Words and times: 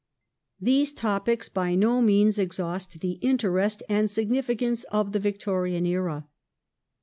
These 0.59 0.93
topics 0.93 1.47
by 1.47 1.75
no 1.75 2.01
means 2.01 2.39
exhaust 2.39 3.01
the 3.01 3.19
interest 3.21 3.83
and 3.87 4.09
significance 4.09 4.83
of 4.85 5.11
the 5.11 5.19
Victorian 5.19 5.85
era. 5.85 6.25